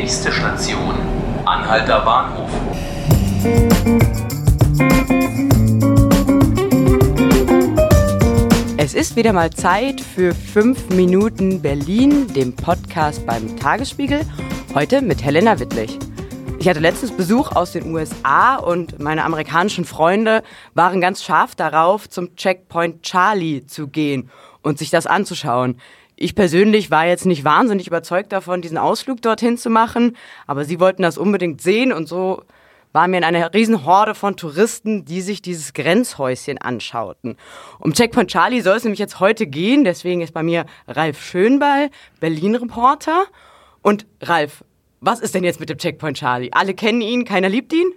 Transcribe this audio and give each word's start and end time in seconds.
Nächste 0.00 0.32
Station, 0.32 0.94
Anhalter 1.44 2.00
Bahnhof. 2.00 2.48
Es 8.78 8.94
ist 8.94 9.14
wieder 9.16 9.34
mal 9.34 9.50
Zeit 9.50 10.00
für 10.00 10.34
5 10.34 10.88
Minuten 10.94 11.60
Berlin, 11.60 12.32
dem 12.32 12.56
Podcast 12.56 13.26
beim 13.26 13.58
Tagesspiegel. 13.58 14.22
Heute 14.74 15.02
mit 15.02 15.22
Helena 15.22 15.60
Wittlich. 15.60 15.98
Ich 16.58 16.66
hatte 16.66 16.80
letztens 16.80 17.14
Besuch 17.14 17.52
aus 17.52 17.72
den 17.72 17.92
USA 17.92 18.56
und 18.56 19.00
meine 19.00 19.22
amerikanischen 19.24 19.84
Freunde 19.84 20.42
waren 20.72 21.02
ganz 21.02 21.22
scharf 21.22 21.54
darauf, 21.54 22.08
zum 22.08 22.36
Checkpoint 22.36 23.02
Charlie 23.02 23.66
zu 23.66 23.88
gehen 23.88 24.30
und 24.62 24.78
sich 24.78 24.88
das 24.88 25.06
anzuschauen. 25.06 25.76
Ich 26.22 26.34
persönlich 26.34 26.90
war 26.90 27.06
jetzt 27.06 27.24
nicht 27.24 27.44
wahnsinnig 27.44 27.86
überzeugt 27.86 28.30
davon, 28.30 28.60
diesen 28.60 28.76
Ausflug 28.76 29.22
dorthin 29.22 29.56
zu 29.56 29.70
machen, 29.70 30.18
aber 30.46 30.66
sie 30.66 30.78
wollten 30.78 31.00
das 31.00 31.16
unbedingt 31.16 31.62
sehen 31.62 31.94
und 31.94 32.06
so 32.08 32.42
waren 32.92 33.10
wir 33.10 33.16
in 33.16 33.24
einer 33.24 33.54
Riesenhorde 33.54 34.14
von 34.14 34.36
Touristen, 34.36 35.06
die 35.06 35.22
sich 35.22 35.40
dieses 35.40 35.72
Grenzhäuschen 35.72 36.58
anschauten. 36.58 37.38
Um 37.78 37.94
Checkpoint 37.94 38.30
Charlie 38.30 38.60
soll 38.60 38.76
es 38.76 38.84
nämlich 38.84 38.98
jetzt 38.98 39.18
heute 39.18 39.46
gehen, 39.46 39.82
deswegen 39.82 40.20
ist 40.20 40.34
bei 40.34 40.42
mir 40.42 40.66
Ralf 40.86 41.24
Schönball, 41.24 41.88
Berlin-Reporter. 42.20 43.24
Und 43.80 44.04
Ralf, 44.20 44.62
was 45.00 45.20
ist 45.20 45.34
denn 45.34 45.44
jetzt 45.44 45.58
mit 45.58 45.70
dem 45.70 45.78
Checkpoint 45.78 46.18
Charlie? 46.18 46.52
Alle 46.52 46.74
kennen 46.74 47.00
ihn, 47.00 47.24
keiner 47.24 47.48
liebt 47.48 47.72
ihn? 47.72 47.94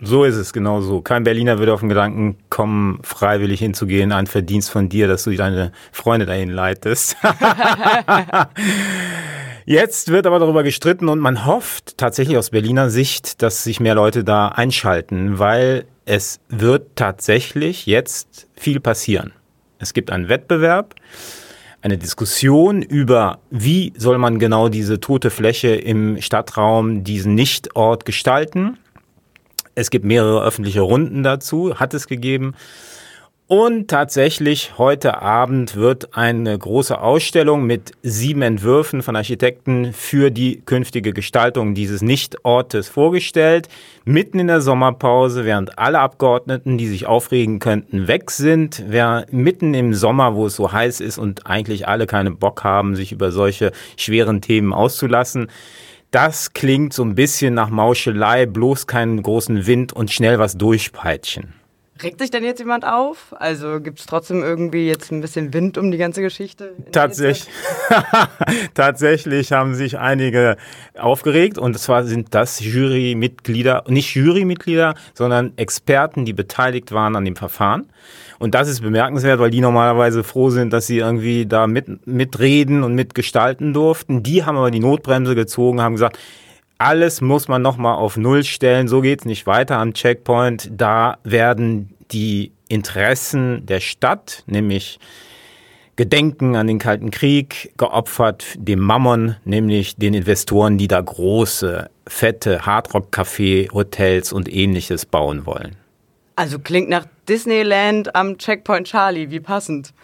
So 0.00 0.24
ist 0.24 0.34
es, 0.34 0.52
genau 0.52 0.80
so. 0.80 1.00
Kein 1.02 1.22
Berliner 1.24 1.58
würde 1.58 1.72
auf 1.72 1.80
den 1.80 1.88
Gedanken 1.88 2.36
kommen, 2.50 2.98
freiwillig 3.02 3.60
hinzugehen. 3.60 4.12
Ein 4.12 4.26
Verdienst 4.26 4.70
von 4.70 4.88
dir, 4.88 5.06
dass 5.06 5.24
du 5.24 5.34
deine 5.36 5.72
Freunde 5.92 6.26
dahin 6.26 6.50
leitest. 6.50 7.16
Jetzt 9.66 10.10
wird 10.10 10.26
aber 10.26 10.40
darüber 10.40 10.62
gestritten 10.62 11.08
und 11.08 11.20
man 11.20 11.46
hofft 11.46 11.96
tatsächlich 11.96 12.36
aus 12.36 12.50
Berliner 12.50 12.90
Sicht, 12.90 13.40
dass 13.40 13.64
sich 13.64 13.80
mehr 13.80 13.94
Leute 13.94 14.22
da 14.24 14.48
einschalten, 14.48 15.38
weil 15.38 15.86
es 16.04 16.40
wird 16.50 16.96
tatsächlich 16.96 17.86
jetzt 17.86 18.46
viel 18.56 18.78
passieren. 18.78 19.32
Es 19.78 19.94
gibt 19.94 20.10
einen 20.10 20.28
Wettbewerb 20.28 20.94
eine 21.84 21.98
Diskussion 21.98 22.80
über, 22.80 23.40
wie 23.50 23.92
soll 23.94 24.16
man 24.16 24.38
genau 24.38 24.70
diese 24.70 25.00
tote 25.00 25.28
Fläche 25.28 25.68
im 25.68 26.20
Stadtraum, 26.22 27.04
diesen 27.04 27.34
Nichtort 27.34 28.06
gestalten. 28.06 28.78
Es 29.74 29.90
gibt 29.90 30.04
mehrere 30.04 30.44
öffentliche 30.44 30.82
Runden 30.82 31.22
dazu, 31.22 31.78
hat 31.78 31.94
es 31.94 32.06
gegeben. 32.06 32.54
Und 33.46 33.88
tatsächlich 33.88 34.78
heute 34.78 35.20
Abend 35.20 35.76
wird 35.76 36.16
eine 36.16 36.58
große 36.58 36.98
Ausstellung 36.98 37.66
mit 37.66 37.92
sieben 38.02 38.40
Entwürfen 38.40 39.02
von 39.02 39.16
Architekten 39.16 39.92
für 39.92 40.30
die 40.30 40.62
künftige 40.64 41.12
Gestaltung 41.12 41.74
dieses 41.74 42.00
Nichtortes 42.00 42.88
vorgestellt. 42.88 43.68
Mitten 44.06 44.38
in 44.38 44.46
der 44.46 44.62
Sommerpause, 44.62 45.44
während 45.44 45.78
alle 45.78 46.00
Abgeordneten, 46.00 46.78
die 46.78 46.86
sich 46.86 47.04
aufregen 47.04 47.58
könnten, 47.58 48.08
weg 48.08 48.30
sind. 48.30 48.82
Wer 48.88 49.26
mitten 49.30 49.74
im 49.74 49.92
Sommer, 49.92 50.34
wo 50.34 50.46
es 50.46 50.56
so 50.56 50.72
heiß 50.72 51.00
ist 51.00 51.18
und 51.18 51.46
eigentlich 51.46 51.86
alle 51.86 52.06
keinen 52.06 52.38
Bock 52.38 52.64
haben, 52.64 52.96
sich 52.96 53.12
über 53.12 53.30
solche 53.30 53.72
schweren 53.98 54.40
Themen 54.40 54.72
auszulassen. 54.72 55.48
Das 56.14 56.52
klingt 56.52 56.92
so 56.92 57.02
ein 57.02 57.16
bisschen 57.16 57.54
nach 57.54 57.70
Mauschelei, 57.70 58.46
bloß 58.46 58.86
keinen 58.86 59.20
großen 59.20 59.66
Wind 59.66 59.92
und 59.92 60.12
schnell 60.12 60.38
was 60.38 60.56
durchpeitschen. 60.56 61.54
Regt 62.04 62.20
sich 62.20 62.30
denn 62.30 62.44
jetzt 62.44 62.58
jemand 62.58 62.84
auf? 62.84 63.34
Also 63.38 63.80
gibt 63.80 63.98
es 63.98 64.04
trotzdem 64.04 64.42
irgendwie 64.42 64.86
jetzt 64.86 65.10
ein 65.10 65.22
bisschen 65.22 65.54
Wind 65.54 65.78
um 65.78 65.90
die 65.90 65.96
ganze 65.96 66.20
Geschichte? 66.20 66.74
Tatsächlich, 66.92 67.52
tatsächlich 68.74 69.52
haben 69.52 69.74
sich 69.74 69.98
einige 69.98 70.56
aufgeregt 70.98 71.56
und 71.56 71.78
zwar 71.78 72.04
sind 72.04 72.34
das 72.34 72.60
Jurymitglieder, 72.60 73.84
nicht 73.88 74.14
Jurymitglieder, 74.14 74.96
sondern 75.14 75.54
Experten, 75.56 76.26
die 76.26 76.34
beteiligt 76.34 76.92
waren 76.92 77.16
an 77.16 77.24
dem 77.24 77.36
Verfahren. 77.36 77.88
Und 78.38 78.54
das 78.54 78.68
ist 78.68 78.82
bemerkenswert, 78.82 79.40
weil 79.40 79.50
die 79.50 79.62
normalerweise 79.62 80.24
froh 80.24 80.50
sind, 80.50 80.74
dass 80.74 80.86
sie 80.86 80.98
irgendwie 80.98 81.46
da 81.46 81.66
mit, 81.66 82.06
mitreden 82.06 82.82
und 82.82 82.94
mitgestalten 82.94 83.72
durften. 83.72 84.22
Die 84.22 84.44
haben 84.44 84.58
aber 84.58 84.70
die 84.70 84.80
Notbremse 84.80 85.34
gezogen, 85.34 85.80
haben 85.80 85.94
gesagt, 85.94 86.18
alles 86.78 87.20
muss 87.20 87.48
man 87.48 87.62
nochmal 87.62 87.94
auf 87.94 88.16
Null 88.16 88.44
stellen. 88.44 88.88
So 88.88 89.00
geht 89.00 89.20
es 89.20 89.24
nicht 89.24 89.46
weiter 89.46 89.78
am 89.78 89.94
Checkpoint. 89.94 90.70
Da 90.76 91.18
werden 91.24 91.93
die 92.12 92.52
Interessen 92.68 93.66
der 93.66 93.80
Stadt, 93.80 94.42
nämlich 94.46 94.98
Gedenken 95.96 96.56
an 96.56 96.66
den 96.66 96.78
Kalten 96.80 97.10
Krieg, 97.10 97.72
geopfert 97.76 98.44
dem 98.56 98.80
Mammon, 98.80 99.36
nämlich 99.44 99.96
den 99.96 100.14
Investoren, 100.14 100.76
die 100.76 100.88
da 100.88 101.00
große, 101.00 101.88
fette 102.06 102.66
Hardrock-Café, 102.66 103.72
Hotels 103.72 104.32
und 104.32 104.52
ähnliches 104.52 105.06
bauen 105.06 105.46
wollen. 105.46 105.76
Also 106.36 106.58
klingt 106.58 106.88
nach 106.88 107.06
Disneyland 107.28 108.16
am 108.16 108.38
Checkpoint 108.38 108.88
Charlie, 108.88 109.30
wie 109.30 109.38
passend. 109.38 109.94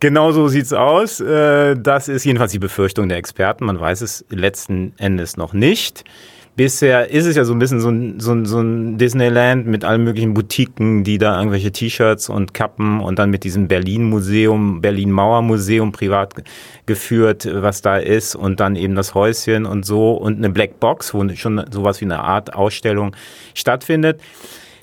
Genau 0.00 0.32
so 0.32 0.48
sieht's 0.48 0.74
aus. 0.74 1.20
Äh, 1.20 1.76
das 1.78 2.08
ist 2.08 2.24
jedenfalls 2.24 2.52
die 2.52 2.58
Befürchtung 2.58 3.08
der 3.08 3.16
Experten. 3.16 3.64
Man 3.64 3.80
weiß 3.80 4.02
es 4.02 4.26
letzten 4.28 4.92
Endes 4.98 5.38
noch 5.38 5.54
nicht. 5.54 6.04
Bisher 6.56 7.10
ist 7.10 7.26
es 7.26 7.34
ja 7.34 7.44
so 7.44 7.52
ein 7.52 7.58
bisschen 7.58 7.80
so 7.80 7.88
ein, 7.88 8.20
so 8.20 8.30
ein, 8.32 8.46
so 8.46 8.60
ein 8.60 8.96
Disneyland 8.96 9.66
mit 9.66 9.84
allen 9.84 10.04
möglichen 10.04 10.34
Boutiquen, 10.34 11.02
die 11.02 11.18
da 11.18 11.36
irgendwelche 11.36 11.72
T-Shirts 11.72 12.28
und 12.28 12.54
Kappen 12.54 13.00
und 13.00 13.18
dann 13.18 13.30
mit 13.30 13.42
diesem 13.42 13.66
Berlin-Museum, 13.66 14.80
Berlin-Mauer-Museum 14.80 15.90
privat 15.90 16.34
geführt, 16.86 17.48
was 17.50 17.82
da 17.82 17.96
ist 17.96 18.36
und 18.36 18.60
dann 18.60 18.76
eben 18.76 18.94
das 18.94 19.14
Häuschen 19.14 19.66
und 19.66 19.84
so 19.84 20.12
und 20.12 20.36
eine 20.36 20.48
Blackbox, 20.48 21.12
wo 21.12 21.28
schon 21.30 21.64
sowas 21.72 22.00
wie 22.00 22.04
eine 22.04 22.20
Art 22.20 22.54
Ausstellung 22.54 23.16
stattfindet. 23.54 24.20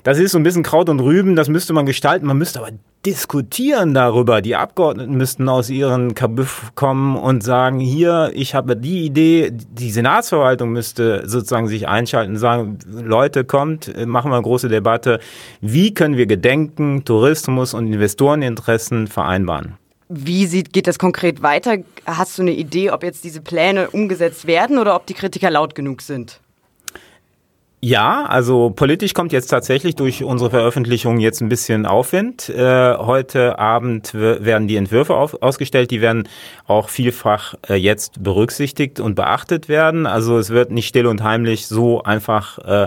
Das 0.04 0.18
ist 0.18 0.32
so 0.32 0.38
ein 0.38 0.42
bisschen 0.42 0.64
Kraut 0.64 0.88
und 0.88 0.98
Rüben, 0.98 1.36
das 1.36 1.48
müsste 1.48 1.72
man 1.72 1.86
gestalten. 1.86 2.26
Man 2.26 2.36
müsste 2.36 2.58
aber 2.58 2.70
diskutieren 3.06 3.94
darüber. 3.94 4.42
Die 4.42 4.56
Abgeordneten 4.56 5.14
müssten 5.14 5.48
aus 5.48 5.70
ihren 5.70 6.14
Kabüff 6.14 6.72
kommen 6.74 7.16
und 7.16 7.44
sagen, 7.44 7.78
hier, 7.78 8.32
ich 8.34 8.56
habe 8.56 8.76
die 8.76 9.04
Idee, 9.04 9.52
die 9.52 9.90
Senatsverwaltung 9.92 10.70
müsste 10.70 11.28
sozusagen 11.28 11.68
sich 11.68 11.86
einschalten 11.86 12.32
und 12.32 12.38
sagen, 12.38 12.78
Leute, 12.90 13.44
kommt, 13.44 13.92
machen 14.06 14.32
wir 14.32 14.36
eine 14.36 14.42
große 14.42 14.68
Debatte. 14.68 15.20
Wie 15.60 15.94
können 15.94 16.16
wir 16.16 16.26
Gedenken, 16.26 17.04
Tourismus 17.04 17.72
und 17.72 17.86
Investoreninteressen 17.86 19.06
vereinbaren? 19.06 19.74
Wie 20.08 20.46
sieht, 20.46 20.72
geht 20.72 20.88
das 20.88 20.98
konkret 20.98 21.42
weiter? 21.42 21.78
Hast 22.06 22.38
du 22.38 22.42
eine 22.42 22.52
Idee, 22.52 22.90
ob 22.90 23.04
jetzt 23.04 23.22
diese 23.22 23.40
Pläne 23.40 23.88
umgesetzt 23.90 24.48
werden 24.48 24.78
oder 24.78 24.96
ob 24.96 25.06
die 25.06 25.14
Kritiker 25.14 25.50
laut 25.50 25.74
genug 25.76 26.02
sind? 26.02 26.41
Ja, 27.84 28.26
also 28.26 28.70
politisch 28.70 29.12
kommt 29.12 29.32
jetzt 29.32 29.48
tatsächlich 29.48 29.96
durch 29.96 30.22
unsere 30.22 30.50
Veröffentlichung 30.50 31.18
jetzt 31.18 31.40
ein 31.40 31.48
bisschen 31.48 31.84
Aufwind. 31.84 32.48
Äh, 32.48 32.96
heute 32.96 33.58
Abend 33.58 34.14
werden 34.14 34.68
die 34.68 34.76
Entwürfe 34.76 35.16
auf, 35.16 35.42
ausgestellt, 35.42 35.90
die 35.90 36.00
werden 36.00 36.28
auch 36.68 36.88
vielfach 36.88 37.54
äh, 37.68 37.74
jetzt 37.74 38.22
berücksichtigt 38.22 39.00
und 39.00 39.16
beachtet 39.16 39.68
werden. 39.68 40.06
Also 40.06 40.38
es 40.38 40.50
wird 40.50 40.70
nicht 40.70 40.86
still 40.86 41.06
und 41.06 41.24
heimlich 41.24 41.66
so 41.66 42.04
einfach 42.04 42.58
äh, 42.58 42.86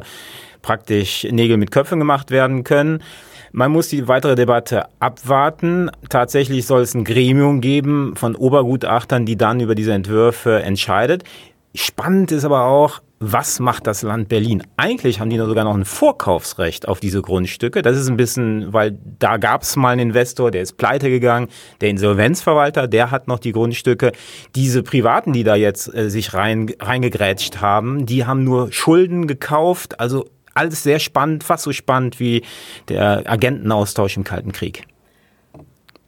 praktisch 0.61 1.25
Nägel 1.29 1.57
mit 1.57 1.71
Köpfen 1.71 1.99
gemacht 1.99 2.31
werden 2.31 2.63
können. 2.63 3.03
Man 3.51 3.73
muss 3.73 3.89
die 3.89 4.07
weitere 4.07 4.35
Debatte 4.35 4.85
abwarten. 5.01 5.91
Tatsächlich 6.07 6.65
soll 6.65 6.83
es 6.83 6.93
ein 6.93 7.03
Gremium 7.03 7.59
geben 7.59 8.13
von 8.15 8.33
Obergutachtern, 8.33 9.25
die 9.25 9.35
dann 9.35 9.59
über 9.59 9.75
diese 9.75 9.91
Entwürfe 9.91 10.63
entscheidet. 10.63 11.25
Spannend 11.73 12.31
ist 12.31 12.45
aber 12.45 12.63
auch, 12.63 13.01
was 13.19 13.59
macht 13.59 13.87
das 13.87 14.01
Land 14.01 14.27
Berlin? 14.27 14.63
Eigentlich 14.75 15.19
haben 15.19 15.29
die 15.29 15.37
sogar 15.37 15.63
noch 15.63 15.73
ein 15.73 15.85
Vorkaufsrecht 15.85 16.87
auf 16.87 16.99
diese 16.99 17.21
Grundstücke. 17.21 17.81
Das 17.81 17.97
ist 17.97 18.09
ein 18.09 18.17
bisschen, 18.17 18.73
weil 18.73 18.97
da 19.19 19.37
gab 19.37 19.61
es 19.61 19.75
mal 19.77 19.91
einen 19.91 20.09
Investor, 20.09 20.51
der 20.51 20.61
ist 20.61 20.77
pleite 20.77 21.09
gegangen. 21.09 21.47
Der 21.79 21.89
Insolvenzverwalter, 21.89 22.87
der 22.87 23.11
hat 23.11 23.27
noch 23.27 23.39
die 23.39 23.53
Grundstücke. 23.53 24.11
Diese 24.55 24.83
Privaten, 24.83 25.31
die 25.31 25.43
da 25.43 25.55
jetzt 25.55 25.93
äh, 25.93 26.09
sich 26.09 26.33
rein, 26.33 26.73
reingegrätscht 26.79 27.61
haben, 27.61 28.05
die 28.05 28.25
haben 28.25 28.43
nur 28.43 28.71
Schulden 28.73 29.27
gekauft. 29.27 29.99
Also 29.99 30.29
alles 30.53 30.83
sehr 30.83 30.99
spannend, 30.99 31.43
fast 31.43 31.63
so 31.63 31.71
spannend 31.71 32.19
wie 32.19 32.43
der 32.89 33.23
Agentenaustausch 33.25 34.17
im 34.17 34.25
Kalten 34.25 34.51
Krieg. 34.51 34.85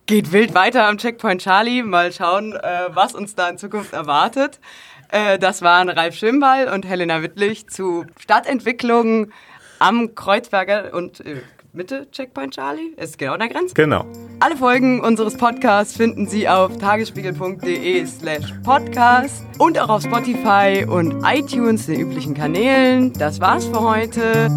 Geht 0.07 0.31
wild 0.31 0.55
weiter 0.55 0.87
am 0.87 0.97
Checkpoint 0.97 1.41
Charlie. 1.41 1.83
Mal 1.83 2.13
schauen, 2.13 2.53
äh, 2.53 2.89
was 2.93 3.13
uns 3.13 3.35
da 3.35 3.49
in 3.49 3.57
Zukunft 3.57 3.91
erwartet. 3.91 4.59
Äh, 5.09 5.39
das 5.39 5.61
waren 5.61 5.89
Ralf 5.89 6.15
Schimball 6.15 6.67
und 6.67 6.85
Helena 6.85 7.21
Wittlich 7.21 7.67
zu 7.67 8.05
Stadtentwicklung 8.19 9.31
am 9.79 10.15
Kreuzberger 10.15 10.93
und 10.93 11.25
äh, 11.25 11.41
Mitte 11.73 12.09
Checkpoint 12.11 12.55
Charlie. 12.55 12.93
Ist 12.97 13.17
genau 13.17 13.33
an 13.33 13.39
der 13.39 13.49
Grenze. 13.49 13.75
Genau. 13.75 14.05
Alle 14.39 14.57
Folgen 14.57 14.99
unseres 14.99 15.37
Podcasts 15.37 15.95
finden 15.95 16.27
Sie 16.27 16.49
auf 16.49 16.77
tagesspiegel.de 16.77 18.05
slash 18.05 18.53
podcast 18.63 19.45
und 19.59 19.77
auch 19.79 19.89
auf 19.89 20.01
Spotify 20.01 20.85
und 20.87 21.23
iTunes, 21.23 21.85
den 21.85 21.99
üblichen 21.99 22.33
Kanälen. 22.33 23.13
Das 23.13 23.39
war's 23.39 23.65
für 23.65 23.81
heute. 23.81 24.49